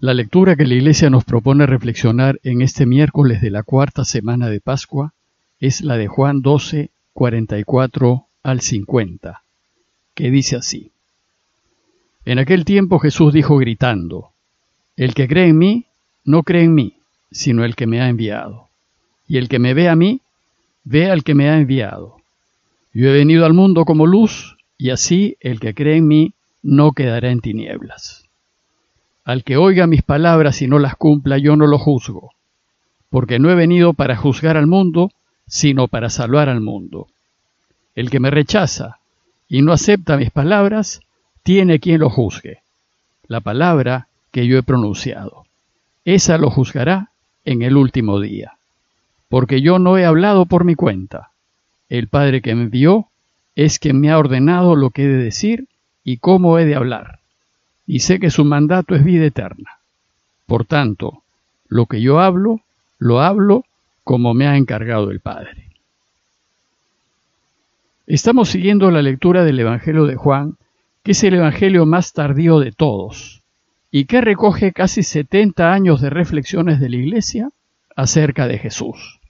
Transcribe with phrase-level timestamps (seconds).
[0.00, 4.50] La lectura que la Iglesia nos propone reflexionar en este miércoles de la cuarta semana
[4.50, 5.14] de Pascua
[5.60, 9.44] es la de Juan 12, 44 al 50,
[10.14, 10.90] que dice así.
[12.24, 14.32] En aquel tiempo Jesús dijo gritando,
[14.96, 15.86] El que cree en mí,
[16.24, 16.94] no cree en mí,
[17.30, 18.68] sino el que me ha enviado.
[19.28, 20.20] Y el que me ve a mí,
[20.82, 22.16] ve al que me ha enviado.
[22.92, 26.92] Yo he venido al mundo como luz, y así el que cree en mí no
[26.92, 28.23] quedará en tinieblas.
[29.24, 32.32] Al que oiga mis palabras y no las cumpla, yo no lo juzgo,
[33.08, 35.12] porque no he venido para juzgar al mundo,
[35.46, 37.08] sino para salvar al mundo.
[37.94, 38.98] El que me rechaza
[39.48, 41.00] y no acepta mis palabras,
[41.42, 42.58] tiene quien lo juzgue.
[43.26, 45.46] La palabra que yo he pronunciado.
[46.04, 47.10] Esa lo juzgará
[47.46, 48.58] en el último día.
[49.30, 51.30] Porque yo no he hablado por mi cuenta.
[51.88, 53.08] El Padre que me envió
[53.56, 55.66] es quien me ha ordenado lo que he de decir
[56.02, 57.20] y cómo he de hablar
[57.86, 59.78] y sé que su mandato es vida eterna.
[60.46, 61.22] Por tanto,
[61.68, 62.60] lo que yo hablo,
[62.98, 63.64] lo hablo
[64.02, 65.70] como me ha encargado el Padre.
[68.06, 70.56] Estamos siguiendo la lectura del Evangelio de Juan,
[71.02, 73.42] que es el Evangelio más tardío de todos,
[73.90, 77.50] y que recoge casi 70 años de reflexiones de la Iglesia
[77.96, 79.20] acerca de Jesús.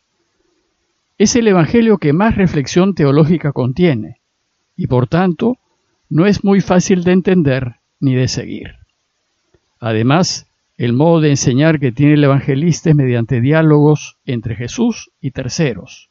[1.18, 4.18] Es el Evangelio que más reflexión teológica contiene,
[4.76, 5.58] y por tanto
[6.08, 8.76] no es muy fácil de entender ni de seguir.
[9.80, 15.30] Además, el modo de enseñar que tiene el evangelista es mediante diálogos entre Jesús y
[15.30, 16.10] terceros.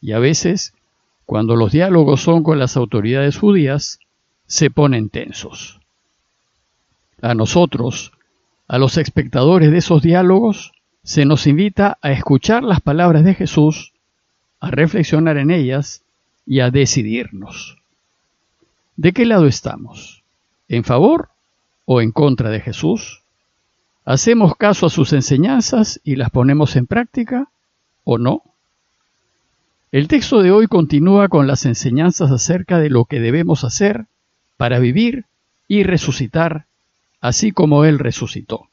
[0.00, 0.74] Y a veces,
[1.24, 4.00] cuando los diálogos son con las autoridades judías,
[4.46, 5.80] se ponen tensos.
[7.22, 8.12] A nosotros,
[8.66, 10.72] a los espectadores de esos diálogos,
[11.04, 13.92] se nos invita a escuchar las palabras de Jesús,
[14.60, 16.02] a reflexionar en ellas
[16.46, 17.78] y a decidirnos.
[18.96, 20.23] ¿De qué lado estamos?
[20.68, 21.28] En favor
[21.84, 23.22] o en contra de Jesús?
[24.04, 27.48] ¿Hacemos caso a sus enseñanzas y las ponemos en práctica
[28.04, 28.42] o no?
[29.92, 34.06] El texto de hoy continúa con las enseñanzas acerca de lo que debemos hacer
[34.56, 35.24] para vivir
[35.68, 36.66] y resucitar,
[37.20, 38.68] así como Él resucitó.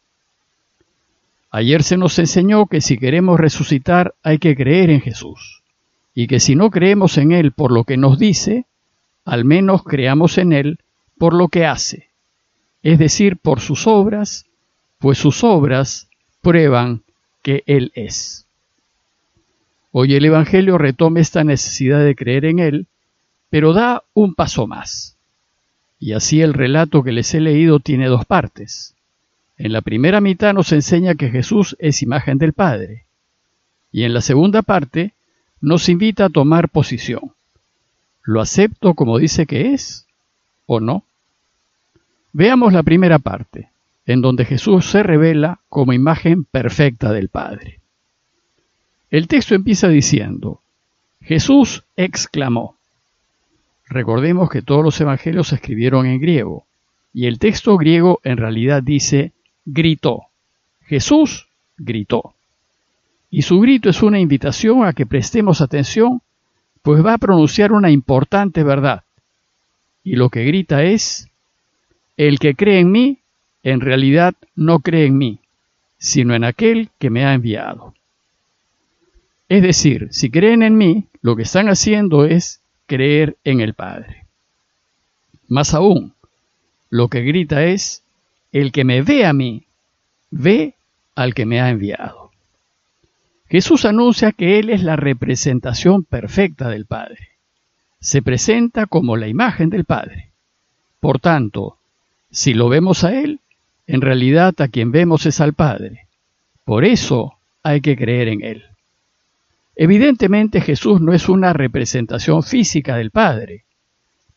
[1.52, 5.62] Ayer se nos enseñó que si queremos resucitar hay que creer en Jesús,
[6.16, 8.66] y que si no creemos en Él por lo que nos dice,
[9.26, 10.80] al menos creamos en Él
[11.22, 12.10] por lo que hace,
[12.82, 14.48] es decir, por sus obras,
[14.98, 16.10] pues sus obras
[16.42, 17.04] prueban
[17.44, 18.48] que Él es.
[19.92, 22.88] Hoy el Evangelio retoma esta necesidad de creer en Él,
[23.52, 25.16] pero da un paso más.
[26.00, 28.96] Y así el relato que les he leído tiene dos partes.
[29.60, 33.06] En la primera mitad nos enseña que Jesús es imagen del Padre,
[33.92, 35.14] y en la segunda parte
[35.60, 37.34] nos invita a tomar posición.
[38.24, 40.08] ¿Lo acepto como dice que es
[40.66, 41.06] o no?
[42.34, 43.70] Veamos la primera parte,
[44.06, 47.80] en donde Jesús se revela como imagen perfecta del Padre.
[49.10, 50.62] El texto empieza diciendo,
[51.22, 52.78] Jesús exclamó.
[53.88, 56.66] Recordemos que todos los evangelios se escribieron en griego,
[57.14, 59.34] y el texto griego en realidad dice
[59.66, 60.28] gritó.
[60.86, 62.34] Jesús gritó.
[63.30, 66.22] Y su grito es una invitación a que prestemos atención,
[66.82, 69.04] pues va a pronunciar una importante verdad.
[70.04, 71.31] Y lo que grita es,
[72.28, 73.18] el que cree en mí,
[73.64, 75.40] en realidad no cree en mí,
[75.98, 77.96] sino en aquel que me ha enviado.
[79.50, 84.28] Es decir, si creen en mí, lo que están haciendo es creer en el Padre.
[85.48, 86.14] Más aún,
[86.92, 88.04] lo que grita es,
[88.52, 89.66] el que me ve a mí,
[90.30, 90.76] ve
[91.16, 92.30] al que me ha enviado.
[93.50, 97.30] Jesús anuncia que Él es la representación perfecta del Padre.
[98.00, 100.30] Se presenta como la imagen del Padre.
[101.00, 101.80] Por tanto,
[102.32, 103.40] si lo vemos a Él,
[103.88, 106.08] en realidad a quien vemos es al Padre.
[106.64, 108.64] Por eso hay que creer en Él.
[109.76, 113.66] Evidentemente Jesús no es una representación física del Padre,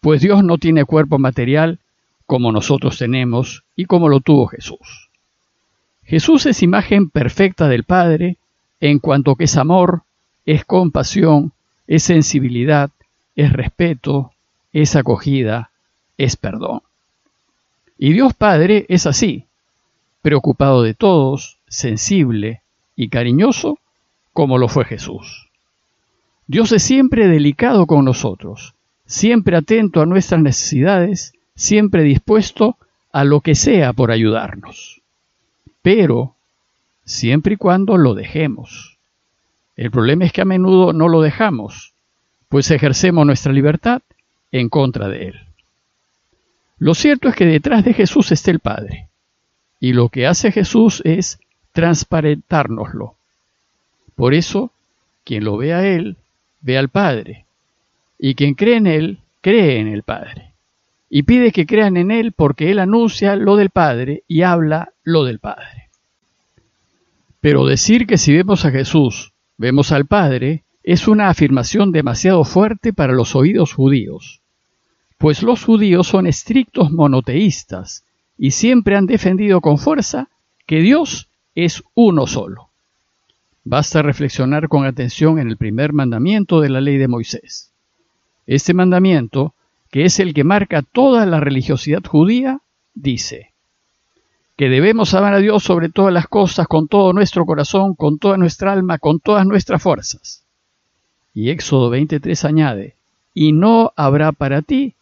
[0.01, 1.79] pues Dios no tiene cuerpo material
[2.27, 5.11] como nosotros tenemos y como lo tuvo Jesús.
[6.05, 8.37] Jesús es imagen perfecta del Padre
[8.81, 10.03] en cuanto que es amor,
[10.45, 11.53] es compasión,
[11.87, 12.91] es sensibilidad,
[13.37, 14.33] es respeto,
[14.73, 15.71] es acogida,
[16.19, 16.83] es perdón.
[17.99, 19.47] Y Dios Padre es así,
[20.23, 22.63] preocupado de todos, sensible
[22.97, 23.79] y cariñoso,
[24.33, 25.49] como lo fue Jesús.
[26.47, 28.75] Dios es siempre delicado con nosotros,
[29.07, 32.77] siempre atento a nuestras necesidades, siempre dispuesto
[33.13, 35.01] a lo que sea por ayudarnos.
[35.83, 36.35] Pero,
[37.05, 38.99] siempre y cuando lo dejemos.
[39.77, 41.93] El problema es que a menudo no lo dejamos,
[42.49, 44.03] pues ejercemos nuestra libertad
[44.53, 45.41] en contra de Él.
[46.79, 49.09] Lo cierto es que detrás de Jesús está el Padre,
[49.81, 51.39] Y lo que hace Jesús es
[51.73, 53.17] transparentárnoslo.
[54.15, 54.73] Por eso,
[55.25, 56.17] quien lo ve a Él,
[56.61, 57.45] ve al Padre.
[58.19, 60.53] Y quien cree en Él, cree en el Padre.
[61.11, 65.25] Y pide que crean en Él porque Él anuncia lo del Padre y habla lo
[65.25, 65.89] del Padre.
[67.41, 72.93] Pero decir que si vemos a Jesús, vemos al Padre, es una afirmación demasiado fuerte
[72.93, 74.41] para los oídos judíos,
[75.25, 78.05] pues los judíos son estrictos monoteístas
[78.37, 80.29] y siempre han defendido con fuerza
[80.67, 82.69] que Dios es uno solo.
[83.65, 87.73] Basta reflexionar con atención en el primer mandamiento de la ley de Moisés.
[88.47, 89.55] Este mandamiento,
[89.91, 92.61] que es el que marca toda la religiosidad judía,
[92.93, 93.53] dice
[94.59, 98.37] que debemos amar a Dios sobre todas las cosas, con todo nuestro corazón, con toda
[98.37, 100.45] nuestra alma, con todas nuestras fuerzas.
[101.33, 102.95] Y Éxodo 23 añade,
[103.33, 104.93] y no habrá para ti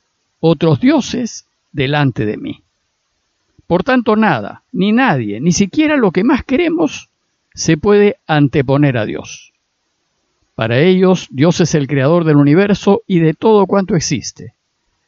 [0.44, 2.62] otros dioses delante de mí.
[3.68, 7.10] Por tanto, nada, ni nadie, ni siquiera lo que más queremos,
[7.54, 9.52] se puede anteponer a Dios.
[10.56, 14.54] Para ellos, Dios es el creador del universo y de todo cuanto existe.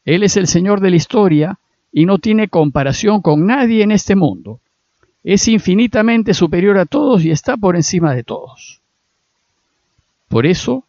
[0.04, 1.58] Él es el Señor de la historia
[1.90, 4.60] y no tiene comparación con nadie en este mundo.
[5.24, 8.80] Es infinitamente superior a todos y está por encima de todos.
[10.28, 10.84] Por eso,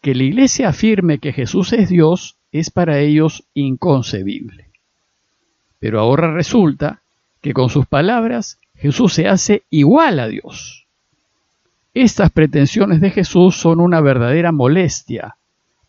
[0.00, 4.66] que la Iglesia afirme que Jesús es Dios es para ellos inconcebible.
[5.78, 7.02] Pero ahora resulta
[7.40, 10.86] que con sus palabras Jesús se hace igual a Dios.
[11.94, 15.36] Estas pretensiones de Jesús son una verdadera molestia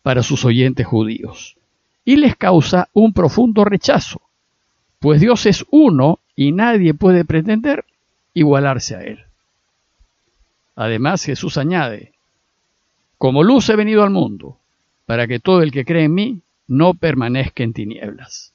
[0.02, 1.58] para sus oyentes judíos
[2.04, 4.22] y les causa un profundo rechazo,
[5.00, 7.86] pues Dios es uno y nadie puede pretender
[8.34, 9.20] igualarse a Él.
[10.76, 12.14] Además Jesús añade,
[13.18, 14.58] como luz he venido al mundo,
[15.06, 18.54] para que todo el que cree en mí no permanezca en tinieblas.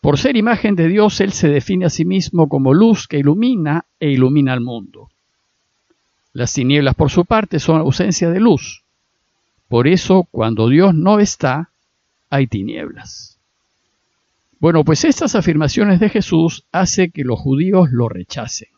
[0.00, 3.84] Por ser imagen de Dios, Él se define a sí mismo como luz que ilumina
[4.00, 5.10] e ilumina al mundo.
[6.32, 8.82] Las tinieblas, por su parte, son ausencia de luz.
[9.68, 11.68] Por eso, cuando Dios no está,
[12.30, 13.38] hay tinieblas.
[14.58, 18.68] Bueno, pues estas afirmaciones de Jesús hace que los judíos lo rechacen.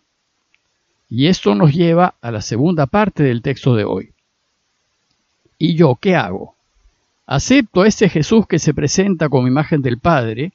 [1.08, 4.12] Y esto nos lleva a la segunda parte del texto de hoy.
[5.56, 6.56] ¿Y yo qué hago?
[7.30, 10.52] ¿Acepto a este Jesús que se presenta como imagen del Padre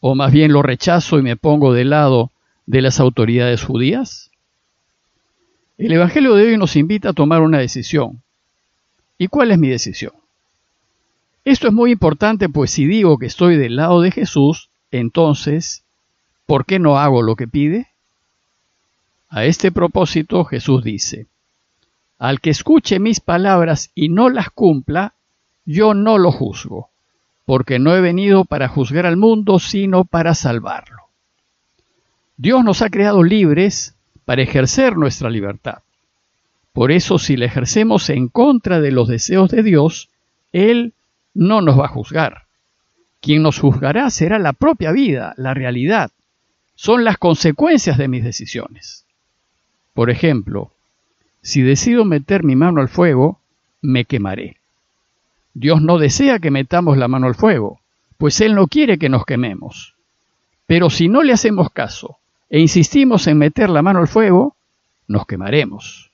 [0.00, 2.30] ¿O más bien lo rechazo y me pongo del lado
[2.64, 4.30] de las autoridades judías?
[5.76, 8.22] El Evangelio de hoy nos invita a tomar una decisión.
[9.18, 10.12] ¿Y cuál es mi decisión?
[11.44, 15.82] Esto es muy importante, pues si digo que estoy del lado de Jesús, entonces,
[16.46, 17.88] ¿por qué no hago lo que pide?
[19.28, 21.26] A este propósito Jesús dice,
[22.18, 25.14] Al que escuche mis palabras y no las cumpla,
[25.68, 26.88] yo no lo juzgo
[27.44, 30.96] porque no he venido para juzgar al mundo, sino para salvarlo.
[32.38, 33.94] Dios nos ha creado libres
[34.24, 35.78] para ejercer nuestra libertad.
[36.72, 40.08] Por eso si la ejercemos en contra de los deseos de Dios,
[40.52, 40.94] Él
[41.34, 42.44] no nos va a juzgar.
[43.20, 46.12] Quien nos juzgará será la propia vida, la realidad.
[46.76, 49.04] Son las consecuencias de mis decisiones.
[49.92, 50.72] Por ejemplo,
[51.42, 53.40] si decido meter mi mano al fuego,
[53.82, 54.57] me quemaré.
[55.54, 57.80] Dios no desea que metamos la mano al fuego,
[58.16, 59.94] pues Él no quiere que nos quememos.
[60.66, 62.18] Pero si no le hacemos caso
[62.50, 64.56] e insistimos en meter la mano al fuego,
[65.06, 66.10] nos quemaremos.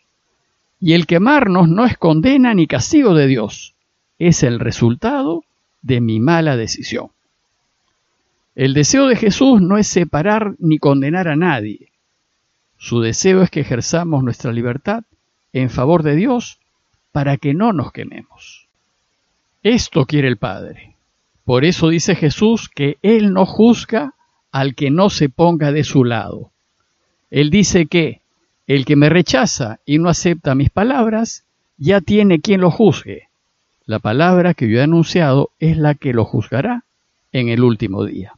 [0.80, 3.74] Y el quemarnos no es condena ni castigo de Dios,
[4.18, 5.44] es el resultado
[5.82, 7.10] de mi mala decisión.
[8.54, 11.90] El deseo de Jesús no es separar ni condenar a nadie.
[12.76, 15.04] Su deseo es que ejerzamos nuestra libertad
[15.52, 16.60] en favor de Dios
[17.12, 18.63] para que no nos quememos.
[19.64, 20.94] Esto quiere el Padre.
[21.42, 24.12] Por eso dice Jesús que Él no juzga
[24.52, 26.50] al que no se ponga de su lado.
[27.30, 28.20] Él dice que
[28.66, 31.46] el que me rechaza y no acepta mis palabras,
[31.78, 33.28] ya tiene quien lo juzgue.
[33.86, 36.84] La palabra que yo he anunciado es la que lo juzgará
[37.32, 38.34] en el último día.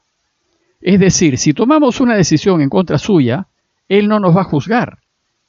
[0.80, 3.48] Es decir, si tomamos una decisión en contra suya,
[3.88, 4.98] Él no nos va a juzgar.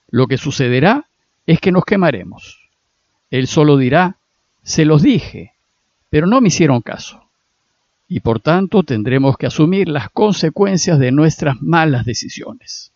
[0.10, 1.06] Lo que sucederá
[1.46, 2.68] es que nos quemaremos.
[3.30, 4.18] Él solo dirá,
[4.64, 5.54] se los dije,
[6.10, 7.24] pero no me hicieron caso.
[8.08, 12.94] Y por tanto tendremos que asumir las consecuencias de nuestras malas decisiones.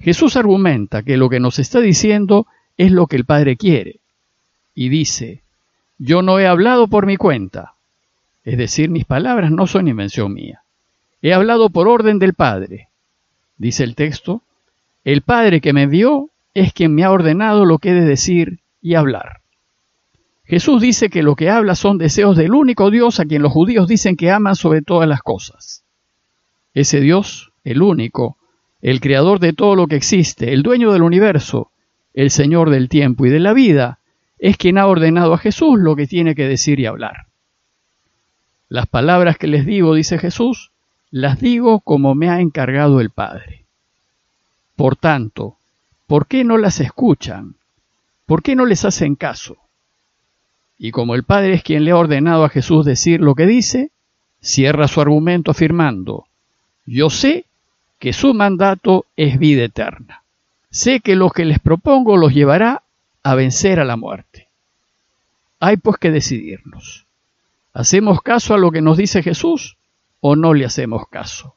[0.00, 2.46] Jesús argumenta que lo que nos está diciendo
[2.76, 4.00] es lo que el Padre quiere.
[4.74, 5.42] Y dice,
[5.98, 7.74] yo no he hablado por mi cuenta.
[8.44, 10.62] Es decir, mis palabras no son invención mía.
[11.20, 12.88] He hablado por orden del Padre.
[13.56, 14.42] Dice el texto,
[15.04, 18.60] el Padre que me envió es quien me ha ordenado lo que he de decir
[18.80, 19.40] y hablar.
[20.48, 23.86] Jesús dice que lo que habla son deseos del único Dios a quien los judíos
[23.86, 25.84] dicen que aman sobre todas las cosas.
[26.72, 28.38] Ese Dios, el único,
[28.80, 31.70] el creador de todo lo que existe, el dueño del universo,
[32.14, 33.98] el Señor del tiempo y de la vida,
[34.38, 37.26] es quien ha ordenado a Jesús lo que tiene que decir y hablar.
[38.70, 40.70] Las palabras que les digo, dice Jesús,
[41.10, 43.66] las digo como me ha encargado el Padre.
[44.76, 45.58] Por tanto,
[46.06, 47.56] ¿por qué no las escuchan?
[48.24, 49.58] ¿Por qué no les hacen caso?
[50.78, 53.90] Y como el Padre es quien le ha ordenado a Jesús decir lo que dice,
[54.40, 56.26] cierra su argumento afirmando,
[56.86, 57.44] yo sé
[57.98, 60.22] que su mandato es vida eterna.
[60.70, 62.82] Sé que lo que les propongo los llevará
[63.22, 64.48] a vencer a la muerte.
[65.60, 67.06] Hay pues que decidirnos.
[67.72, 69.76] ¿Hacemos caso a lo que nos dice Jesús
[70.20, 71.56] o no le hacemos caso?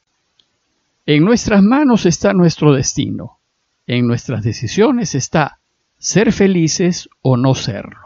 [1.06, 3.38] En nuestras manos está nuestro destino.
[3.86, 5.60] En nuestras decisiones está
[5.98, 8.01] ser felices o no serlo.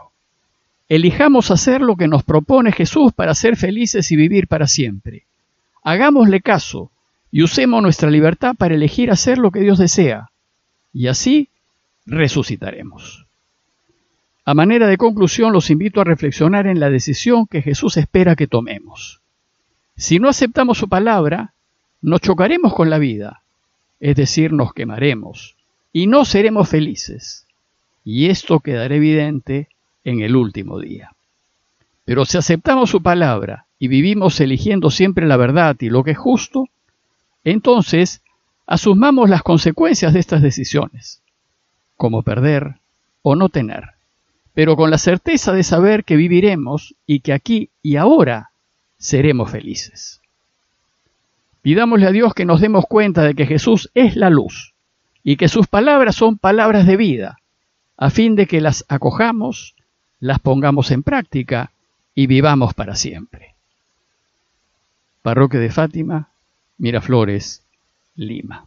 [0.88, 5.24] Elijamos hacer lo que nos propone Jesús para ser felices y vivir para siempre.
[5.82, 6.90] Hagámosle caso
[7.30, 10.30] y usemos nuestra libertad para elegir hacer lo que Dios desea,
[10.92, 11.48] y así
[12.06, 13.26] resucitaremos.
[14.44, 18.46] A manera de conclusión, los invito a reflexionar en la decisión que Jesús espera que
[18.46, 19.20] tomemos.
[19.96, 21.52] Si no aceptamos su palabra,
[22.00, 23.42] nos chocaremos con la vida,
[23.98, 25.56] es decir, nos quemaremos,
[25.92, 27.46] y no seremos felices.
[28.04, 29.68] Y esto quedará evidente
[30.06, 31.10] en el último día.
[32.04, 36.18] Pero si aceptamos su palabra y vivimos eligiendo siempre la verdad y lo que es
[36.18, 36.68] justo,
[37.42, 38.22] entonces
[38.66, 41.22] asumamos las consecuencias de estas decisiones,
[41.96, 42.76] como perder
[43.22, 43.94] o no tener,
[44.54, 48.50] pero con la certeza de saber que viviremos y que aquí y ahora
[48.98, 50.20] seremos felices.
[51.62, 54.74] Pidámosle a Dios que nos demos cuenta de que Jesús es la luz
[55.24, 57.38] y que sus palabras son palabras de vida,
[57.96, 59.75] a fin de que las acojamos,
[60.20, 61.72] las pongamos en práctica
[62.14, 63.54] y vivamos para siempre.
[65.22, 66.28] Parroquia de Fátima,
[66.78, 67.62] Miraflores,
[68.14, 68.66] Lima.